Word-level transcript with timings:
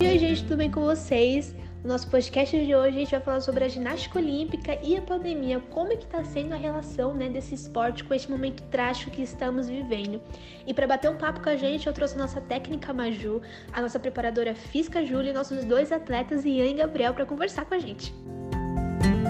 E 0.00 0.06
oi, 0.06 0.18
gente, 0.18 0.44
tudo 0.44 0.56
bem 0.56 0.70
com 0.70 0.80
vocês? 0.80 1.54
No 1.84 1.90
nosso 1.90 2.08
podcast 2.08 2.58
de 2.58 2.74
hoje 2.74 2.88
a 2.88 3.00
gente 3.00 3.10
vai 3.10 3.20
falar 3.20 3.40
sobre 3.42 3.64
a 3.64 3.68
ginástica 3.68 4.18
olímpica 4.18 4.78
e 4.82 4.96
a 4.96 5.02
pandemia, 5.02 5.60
como 5.68 5.92
é 5.92 5.96
que 5.96 6.04
está 6.04 6.24
sendo 6.24 6.54
a 6.54 6.56
relação 6.56 7.12
né, 7.12 7.28
desse 7.28 7.54
esporte 7.54 8.02
com 8.02 8.14
este 8.14 8.30
momento 8.30 8.62
trágico 8.70 9.10
que 9.10 9.20
estamos 9.20 9.68
vivendo. 9.68 10.18
E 10.66 10.72
para 10.72 10.86
bater 10.86 11.10
um 11.10 11.18
papo 11.18 11.42
com 11.42 11.50
a 11.50 11.56
gente, 11.56 11.86
eu 11.86 11.92
trouxe 11.92 12.14
a 12.14 12.18
nossa 12.18 12.40
técnica 12.40 12.94
Maju, 12.94 13.42
a 13.74 13.82
nossa 13.82 14.00
preparadora 14.00 14.54
física 14.54 15.04
Júlia 15.04 15.32
e 15.32 15.34
nossos 15.34 15.66
dois 15.66 15.92
atletas 15.92 16.46
Ian 16.46 16.64
e 16.64 16.74
Gabriel 16.74 17.12
para 17.12 17.26
conversar 17.26 17.66
com 17.66 17.74
a 17.74 17.78
gente. 17.78 18.14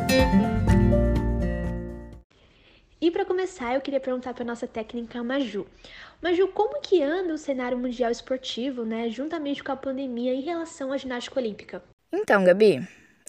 E 0.09 0.60
para 3.21 3.27
começar, 3.27 3.75
eu 3.75 3.83
queria 3.83 4.01
perguntar 4.01 4.33
para 4.33 4.45
nossa 4.47 4.67
técnica 4.67 5.23
Maju. 5.23 5.67
Maju, 6.23 6.49
como 6.49 6.81
que 6.81 7.03
anda 7.03 7.35
o 7.35 7.39
cenário 7.39 7.77
mundial 7.77 8.11
esportivo, 8.11 8.83
né, 8.83 9.11
juntamente 9.11 9.63
com 9.63 9.71
a 9.71 9.77
pandemia 9.77 10.33
em 10.33 10.41
relação 10.41 10.91
à 10.91 10.97
ginástica 10.97 11.39
olímpica? 11.39 11.83
Então, 12.11 12.43
Gabi, 12.43 12.81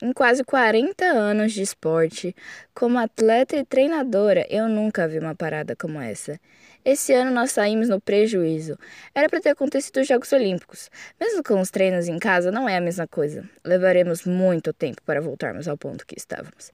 em 0.01 0.13
quase 0.13 0.45
40 0.45 1.03
anos 1.03 1.51
de 1.51 1.61
esporte, 1.61 2.33
como 2.73 2.97
atleta 2.97 3.57
e 3.57 3.65
treinadora, 3.65 4.47
eu 4.49 4.69
nunca 4.69 5.09
vi 5.09 5.19
uma 5.19 5.35
parada 5.35 5.75
como 5.75 5.99
essa. 5.99 6.39
Esse 6.85 7.13
ano 7.13 7.29
nós 7.29 7.51
saímos 7.51 7.89
no 7.89 7.99
prejuízo. 7.99 8.77
Era 9.13 9.27
para 9.27 9.41
ter 9.41 9.49
acontecido 9.49 9.99
os 9.99 10.07
Jogos 10.07 10.31
Olímpicos. 10.31 10.89
Mesmo 11.19 11.43
com 11.43 11.59
os 11.59 11.69
treinos 11.69 12.07
em 12.07 12.17
casa, 12.17 12.49
não 12.49 12.67
é 12.67 12.77
a 12.77 12.81
mesma 12.81 13.05
coisa. 13.07 13.47
Levaremos 13.63 14.23
muito 14.23 14.71
tempo 14.71 15.01
para 15.05 15.19
voltarmos 15.19 15.67
ao 15.67 15.77
ponto 15.77 16.07
que 16.07 16.17
estávamos. 16.17 16.71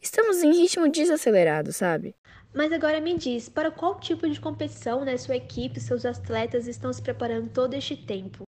Estamos 0.00 0.42
em 0.42 0.52
ritmo 0.52 0.88
desacelerado, 0.88 1.72
sabe? 1.72 2.14
Mas 2.52 2.72
agora 2.72 3.00
me 3.00 3.16
diz, 3.16 3.48
para 3.48 3.70
qual 3.70 4.00
tipo 4.00 4.28
de 4.28 4.40
competição 4.40 5.04
né, 5.04 5.16
sua 5.16 5.36
equipe, 5.36 5.78
seus 5.78 6.04
atletas 6.04 6.66
estão 6.66 6.92
se 6.92 7.00
preparando 7.00 7.48
todo 7.48 7.74
este 7.74 7.96
tempo? 7.96 8.42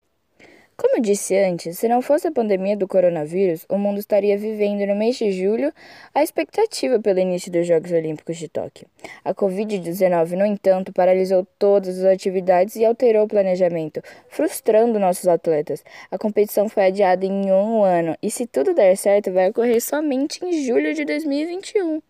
Como 0.74 0.96
eu 0.96 1.02
disse 1.02 1.36
antes, 1.36 1.76
se 1.76 1.86
não 1.86 2.00
fosse 2.00 2.26
a 2.26 2.32
pandemia 2.32 2.74
do 2.74 2.88
coronavírus, 2.88 3.66
o 3.68 3.76
mundo 3.76 3.98
estaria 3.98 4.38
vivendo 4.38 4.86
no 4.86 4.96
mês 4.96 5.16
de 5.16 5.30
julho 5.30 5.70
a 6.14 6.22
expectativa 6.22 6.98
pelo 6.98 7.18
início 7.18 7.52
dos 7.52 7.66
Jogos 7.66 7.92
Olímpicos 7.92 8.38
de 8.38 8.48
Tóquio. 8.48 8.88
A 9.22 9.34
Covid-19, 9.34 10.30
no 10.30 10.46
entanto, 10.46 10.90
paralisou 10.90 11.46
todas 11.58 11.98
as 11.98 12.04
atividades 12.06 12.76
e 12.76 12.86
alterou 12.86 13.24
o 13.24 13.28
planejamento, 13.28 14.00
frustrando 14.30 14.98
nossos 14.98 15.28
atletas. 15.28 15.84
A 16.10 16.16
competição 16.16 16.66
foi 16.70 16.86
adiada 16.86 17.26
em 17.26 17.52
um 17.52 17.84
ano 17.84 18.16
e, 18.22 18.30
se 18.30 18.46
tudo 18.46 18.72
der 18.72 18.96
certo, 18.96 19.30
vai 19.30 19.50
ocorrer 19.50 19.82
somente 19.82 20.42
em 20.42 20.64
julho 20.64 20.94
de 20.94 21.04
2021. 21.04 22.00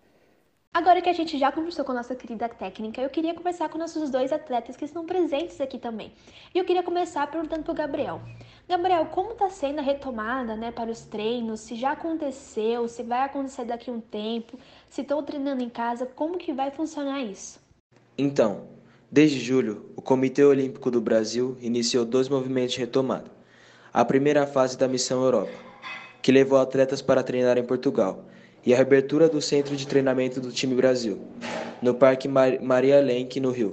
Agora 0.73 1.03
que 1.03 1.11
a 1.11 1.13
gente 1.13 1.37
já 1.37 1.51
conversou 1.51 1.85
com 1.85 1.91
a 1.91 1.97
nossa 1.97 2.15
querida 2.15 2.49
técnica, 2.49 3.03
eu 3.03 3.11
queria 3.11 3.35
conversar 3.35 3.69
com 3.69 3.77
nossos 3.77 4.09
dois 4.09 4.33
atletas 4.33 4.77
que 4.77 4.85
estão 4.85 5.05
presentes 5.05 5.61
aqui 5.61 5.81
também. 5.81 6.13
E 6.55 6.59
eu 6.59 6.65
queria 6.65 6.83
começar 6.85 7.27
perguntando 7.29 7.65
para 7.65 7.73
o 7.73 7.75
Gabriel. 7.75 8.21
Gabriel, 8.69 9.07
como 9.07 9.33
está 9.33 9.51
sendo 9.51 9.81
a 9.81 9.83
retomada 9.83 10.55
né, 10.55 10.71
para 10.71 10.89
os 10.89 11.01
treinos? 11.01 11.59
Se 11.59 11.75
já 11.75 11.91
aconteceu, 11.91 12.87
se 12.87 13.03
vai 13.03 13.25
acontecer 13.25 13.65
daqui 13.65 13.91
a 13.91 13.93
um 13.93 14.01
tempo, 14.01 14.57
se 14.89 15.01
estão 15.01 15.21
treinando 15.25 15.61
em 15.61 15.69
casa, 15.69 16.07
como 16.07 16.39
que 16.39 16.53
vai 16.53 16.71
funcionar 16.71 17.21
isso? 17.21 17.59
Então, 18.17 18.69
desde 19.11 19.41
julho, 19.41 19.91
o 19.97 20.01
Comitê 20.01 20.45
Olímpico 20.45 20.89
do 20.89 21.01
Brasil 21.01 21.59
iniciou 21.61 22.05
dois 22.05 22.29
movimentos 22.29 22.75
de 22.75 22.79
retomada. 22.79 23.29
A 23.93 24.05
primeira 24.05 24.47
fase 24.47 24.79
da 24.79 24.87
Missão 24.87 25.25
Europa, 25.25 25.53
que 26.23 26.31
levou 26.31 26.61
atletas 26.61 27.03
para 27.03 27.25
treinar 27.25 27.59
em 27.59 27.65
Portugal, 27.65 28.25
e 28.64 28.72
a 28.72 28.77
reabertura 28.77 29.28
do 29.28 29.41
centro 29.41 29.77
de 29.77 29.86
treinamento 29.86 30.41
do 30.41 30.53
time 30.53 30.75
Brasil, 30.75 31.20
no 31.80 31.94
Parque 31.94 32.28
Maria 32.28 33.00
Lenk, 33.00 33.41
no 33.41 33.50
Rio. 33.50 33.70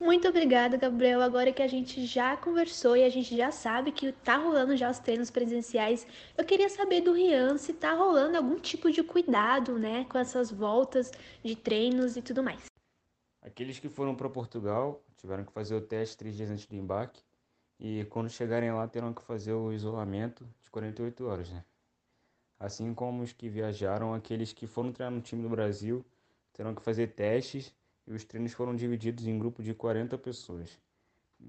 Muito 0.00 0.28
obrigada, 0.28 0.76
Gabriel. 0.76 1.20
Agora 1.20 1.52
que 1.52 1.62
a 1.62 1.66
gente 1.66 2.06
já 2.06 2.36
conversou 2.36 2.96
e 2.96 3.02
a 3.02 3.08
gente 3.08 3.36
já 3.36 3.50
sabe 3.50 3.90
que 3.90 4.12
tá 4.12 4.36
rolando 4.36 4.76
já 4.76 4.90
os 4.90 4.98
treinos 4.98 5.30
presenciais, 5.30 6.06
eu 6.36 6.44
queria 6.44 6.68
saber 6.68 7.00
do 7.00 7.12
Rian 7.12 7.56
se 7.56 7.72
tá 7.72 7.92
rolando 7.94 8.36
algum 8.36 8.56
tipo 8.56 8.90
de 8.90 9.02
cuidado, 9.02 9.78
né, 9.78 10.04
com 10.08 10.18
essas 10.18 10.50
voltas 10.50 11.10
de 11.42 11.56
treinos 11.56 12.16
e 12.16 12.22
tudo 12.22 12.42
mais. 12.42 12.66
Aqueles 13.42 13.78
que 13.78 13.88
foram 13.88 14.14
para 14.14 14.28
Portugal 14.28 15.02
tiveram 15.16 15.44
que 15.44 15.52
fazer 15.52 15.74
o 15.74 15.80
teste 15.80 16.16
três 16.16 16.36
dias 16.36 16.50
antes 16.50 16.66
do 16.66 16.76
embarque 16.76 17.22
e 17.80 18.04
quando 18.10 18.28
chegarem 18.28 18.72
lá 18.72 18.86
terão 18.86 19.12
que 19.12 19.22
fazer 19.22 19.54
o 19.54 19.72
isolamento 19.72 20.46
de 20.62 20.70
48 20.70 21.26
horas, 21.26 21.50
né? 21.50 21.64
Assim 22.58 22.94
como 22.94 23.22
os 23.22 23.32
que 23.32 23.48
viajaram, 23.48 24.14
aqueles 24.14 24.52
que 24.52 24.66
foram 24.66 24.92
treinar 24.92 25.14
no 25.14 25.20
time 25.20 25.42
do 25.42 25.48
Brasil 25.48 26.04
terão 26.52 26.74
que 26.74 26.82
fazer 26.82 27.08
testes 27.08 27.74
e 28.06 28.12
os 28.12 28.24
treinos 28.24 28.52
foram 28.52 28.74
divididos 28.74 29.26
em 29.26 29.38
grupo 29.38 29.62
de 29.62 29.74
40 29.74 30.16
pessoas. 30.16 30.78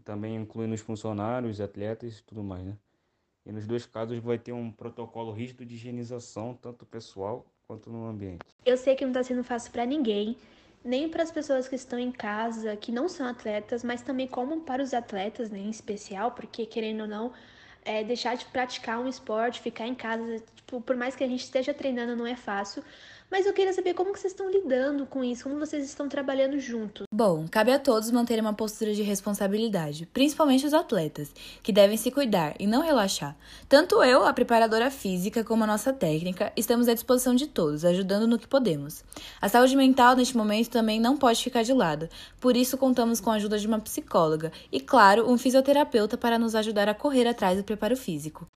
Também 0.03 0.35
incluindo 0.35 0.75
os 0.75 0.81
funcionários, 0.81 1.61
atletas 1.61 2.19
e 2.19 2.23
tudo 2.23 2.43
mais, 2.43 2.65
né? 2.65 2.77
E 3.45 3.51
nos 3.51 3.65
dois 3.65 3.85
casos 3.85 4.19
vai 4.19 4.37
ter 4.37 4.51
um 4.51 4.69
protocolo 4.69 5.31
rígido 5.31 5.65
de 5.65 5.75
higienização, 5.75 6.53
tanto 6.61 6.85
pessoal 6.85 7.45
quanto 7.65 7.89
no 7.89 8.05
ambiente. 8.05 8.43
Eu 8.65 8.75
sei 8.75 8.95
que 8.95 9.05
não 9.05 9.11
está 9.11 9.23
sendo 9.23 9.43
fácil 9.45 9.71
para 9.71 9.85
ninguém, 9.85 10.35
nem 10.83 11.07
para 11.07 11.23
as 11.23 11.31
pessoas 11.31 11.67
que 11.67 11.75
estão 11.75 11.97
em 11.97 12.11
casa, 12.11 12.75
que 12.75 12.91
não 12.91 13.07
são 13.07 13.25
atletas, 13.25 13.83
mas 13.83 14.01
também 14.01 14.27
como 14.27 14.61
para 14.61 14.83
os 14.83 14.93
atletas, 14.93 15.49
né, 15.49 15.59
em 15.59 15.69
especial, 15.69 16.31
porque 16.31 16.65
querendo 16.65 17.01
ou 17.01 17.07
não, 17.07 17.31
é, 17.87 18.03
deixar 18.03 18.35
de 18.35 18.45
praticar 18.45 18.99
um 18.99 19.07
esporte, 19.07 19.61
ficar 19.61 19.87
em 19.87 19.95
casa, 19.95 20.43
tipo, 20.55 20.81
por 20.81 20.95
mais 20.97 21.15
que 21.15 21.23
a 21.23 21.27
gente 21.27 21.43
esteja 21.43 21.73
treinando, 21.73 22.15
não 22.17 22.27
é 22.27 22.35
fácil. 22.35 22.83
Mas 23.29 23.45
eu 23.45 23.51
queria 23.51 23.73
saber 23.73 23.93
como 23.93 24.13
que 24.13 24.19
vocês 24.19 24.31
estão 24.31 24.49
lidando 24.49 25.05
com 25.05 25.21
isso, 25.21 25.43
como 25.43 25.59
vocês 25.59 25.83
estão 25.83 26.07
trabalhando 26.07 26.57
juntos. 26.59 27.03
Bom, 27.13 27.45
cabe 27.51 27.73
a 27.73 27.79
todos 27.79 28.09
manterem 28.09 28.41
uma 28.41 28.53
postura 28.53 28.93
de 28.93 29.01
responsabilidade, 29.01 30.05
principalmente 30.05 30.65
os 30.65 30.73
atletas, 30.73 31.33
que 31.61 31.73
devem 31.73 31.97
se 31.97 32.09
cuidar 32.09 32.55
e 32.57 32.65
não 32.65 32.81
relaxar. 32.81 33.35
Tanto 33.67 34.01
eu, 34.01 34.25
a 34.25 34.31
preparadora 34.31 34.89
física, 34.89 35.43
como 35.43 35.65
a 35.65 35.67
nossa 35.67 35.91
técnica, 35.91 36.53
estamos 36.55 36.87
à 36.87 36.93
disposição 36.93 37.35
de 37.35 37.47
todos, 37.47 37.83
ajudando 37.83 38.27
no 38.27 38.39
que 38.39 38.47
podemos. 38.47 39.03
A 39.41 39.49
saúde 39.49 39.75
mental 39.75 40.15
neste 40.15 40.37
momento 40.37 40.69
também 40.69 40.97
não 40.97 41.17
pode 41.17 41.43
ficar 41.43 41.63
de 41.63 41.73
lado, 41.73 42.07
por 42.39 42.55
isso 42.55 42.77
contamos 42.77 43.19
com 43.19 43.29
a 43.29 43.35
ajuda 43.35 43.59
de 43.59 43.67
uma 43.67 43.79
psicóloga 43.79 44.53
e, 44.71 44.79
claro, 44.79 45.29
um 45.29 45.37
fisioterapeuta 45.37 46.17
para 46.17 46.39
nos 46.39 46.55
ajudar 46.55 46.87
a 46.87 46.93
correr 46.93 47.27
atrás 47.27 47.57
do 47.57 47.63
preparo 47.65 47.97
físico. 47.97 48.47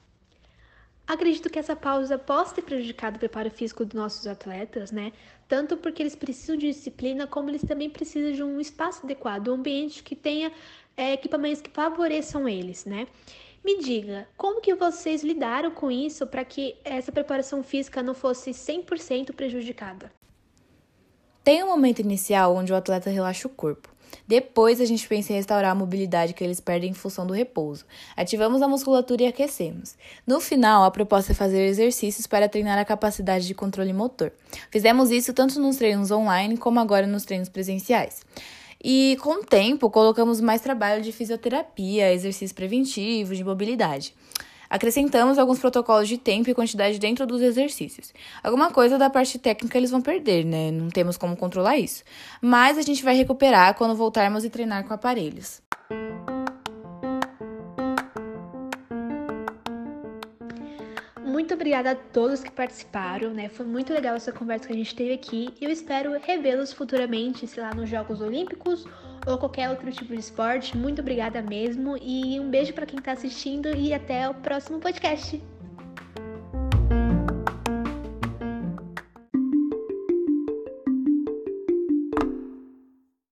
Acredito 1.12 1.50
que 1.50 1.60
essa 1.60 1.76
pausa 1.76 2.18
possa 2.18 2.56
ter 2.56 2.62
prejudicado 2.62 3.18
o 3.18 3.20
preparo 3.20 3.52
físico 3.52 3.84
dos 3.84 3.94
nossos 3.94 4.26
atletas, 4.26 4.94
né? 4.94 5.12
Tanto 5.46 5.76
porque 5.76 6.02
eles 6.02 6.16
precisam 6.16 6.56
de 6.56 6.68
disciplina, 6.68 7.28
como 7.28 7.50
eles 7.50 7.66
também 7.66 7.90
precisam 7.90 8.32
de 8.32 8.42
um 8.42 8.62
espaço 8.62 9.02
adequado, 9.04 9.50
um 9.50 9.56
ambiente 9.56 10.04
que 10.04 10.16
tenha 10.16 10.54
é, 10.96 11.12
equipamentos 11.12 11.62
que 11.62 11.70
favoreçam 11.70 12.48
eles, 12.48 12.86
né? 12.86 13.10
Me 13.62 13.80
diga, 13.80 14.26
como 14.38 14.62
que 14.62 14.74
vocês 14.74 15.22
lidaram 15.22 15.70
com 15.72 15.92
isso 15.92 16.26
para 16.26 16.46
que 16.46 16.78
essa 16.82 17.12
preparação 17.12 17.62
física 17.62 18.02
não 18.02 18.14
fosse 18.14 18.52
100% 18.52 19.34
prejudicada? 19.34 20.10
Tem 21.44 21.62
um 21.62 21.68
momento 21.68 22.00
inicial 22.00 22.56
onde 22.56 22.72
o 22.72 22.76
atleta 22.78 23.10
relaxa 23.10 23.50
o 23.50 23.52
corpo. 23.52 23.90
Depois 24.28 24.80
a 24.80 24.86
gente 24.86 25.08
pensa 25.08 25.34
em 25.34 25.36
restaurar 25.36 25.72
a 25.72 25.76
mobilidade 25.76 26.34
que 26.34 26.44
eles 26.44 26.60
perdem 26.60 26.92
em 26.92 26.94
função 26.94 27.26
do 27.26 27.34
repouso. 27.34 27.86
Ativamos 28.16 28.62
a 28.62 28.68
musculatura 28.68 29.24
e 29.24 29.28
aquecemos. 29.28 29.96
No 30.26 30.40
final, 30.40 30.84
a 30.84 30.92
proposta 30.92 31.32
é 31.32 31.36
fazer 31.36 31.66
exercícios 31.66 32.28
para 32.28 32.48
treinar 32.50 32.78
a 32.78 32.86
capacidade 32.86 33.48
de 33.48 33.54
controle 33.54 33.94
motor. 33.94 34.32
Fizemos 34.70 35.12
isso 35.12 35.34
tanto 35.34 35.60
nos 35.60 35.78
treinos 35.78 36.12
online 36.12 36.58
como 36.58 36.80
agora 36.80 37.08
nos 37.08 37.26
treinos 37.26 37.50
presenciais. 37.50 38.22
E 38.84 39.18
com 39.22 39.42
o 39.42 39.46
tempo, 39.46 39.90
colocamos 39.90 40.42
mais 40.42 40.62
trabalho 40.62 41.04
de 41.04 41.12
fisioterapia, 41.12 42.12
exercícios 42.12 42.52
preventivos, 42.52 43.38
de 43.38 43.44
mobilidade. 43.44 44.16
Acrescentamos 44.72 45.38
alguns 45.38 45.60
protocolos 45.60 46.08
de 46.08 46.18
tempo 46.18 46.50
e 46.50 46.54
quantidade 46.54 46.98
dentro 46.98 47.28
dos 47.28 47.42
exercícios. 47.42 48.14
Alguma 48.42 48.72
coisa 48.72 48.98
da 48.98 49.10
parte 49.10 49.38
técnica 49.38 49.78
eles 49.78 49.92
vão 49.92 50.02
perder, 50.02 50.46
né? 50.46 50.72
Não 50.72 50.90
temos 50.90 51.18
como 51.18 51.36
controlar 51.36 51.76
isso. 51.76 52.06
Mas 52.42 52.78
a 52.78 52.82
gente 52.82 53.04
vai 53.04 53.14
recuperar 53.14 53.76
quando 53.76 53.94
voltarmos 53.94 54.46
e 54.46 54.50
treinar 54.50 54.86
com 54.86 54.94
aparelhos. 54.94 55.62
Muito 61.22 61.54
obrigada 61.54 61.92
a 61.92 61.96
todos 61.96 62.42
que 62.42 62.52
participaram, 62.52 63.34
né? 63.34 63.50
Foi 63.50 63.66
muito 63.66 63.92
legal 63.92 64.16
essa 64.16 64.32
conversa 64.32 64.68
que 64.68 64.74
a 64.74 64.78
gente 64.78 64.96
teve 64.96 65.12
aqui. 65.12 65.54
Eu 65.60 65.70
espero 65.70 66.18
revê-los 66.18 66.72
futuramente, 66.72 67.46
sei 67.46 67.62
lá, 67.62 67.74
nos 67.74 67.90
Jogos 67.90 68.22
Olímpicos 68.22 68.88
ou 69.26 69.38
qualquer 69.38 69.70
outro 69.70 69.92
tipo 69.92 70.14
de 70.14 70.20
esporte. 70.20 70.78
Muito 70.78 71.02
obrigada 71.02 71.42
mesmo 71.42 71.98
e 72.02 72.40
um 72.40 72.50
beijo 72.50 72.74
para 72.74 72.86
quem 72.86 73.00
está 73.00 73.12
assistindo 73.12 73.76
e 73.76 73.94
até 73.94 74.30
o 74.30 74.34
próximo 74.34 74.80
podcast. 74.80 75.42